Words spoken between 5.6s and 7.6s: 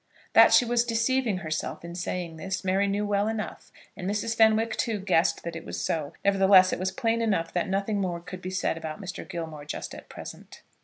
was so. Nevertheless, it was plain enough